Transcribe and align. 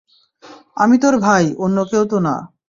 আমি 0.77 0.95
তোর 0.97 1.15
ভাই, 1.19 1.45
অন্য 1.57 1.77
কেউ 1.85 2.03
তো 2.05 2.17
না। 2.19 2.35